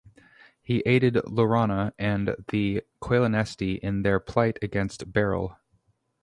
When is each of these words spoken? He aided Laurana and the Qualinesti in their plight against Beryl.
He 0.63 0.81
aided 0.87 1.13
Laurana 1.25 1.93
and 1.99 2.35
the 2.47 2.81
Qualinesti 3.03 3.77
in 3.77 4.01
their 4.01 4.19
plight 4.19 4.57
against 4.63 5.13
Beryl. 5.13 5.57